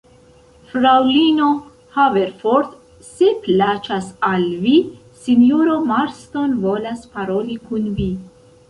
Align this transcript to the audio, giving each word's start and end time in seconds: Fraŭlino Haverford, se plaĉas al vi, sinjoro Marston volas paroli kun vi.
Fraŭlino 0.69 1.49
Haverford, 1.97 2.71
se 3.11 3.29
plaĉas 3.45 4.09
al 4.31 4.49
vi, 4.67 4.75
sinjoro 5.27 5.79
Marston 5.95 6.61
volas 6.67 7.09
paroli 7.17 7.63
kun 7.71 7.89
vi. 8.03 8.13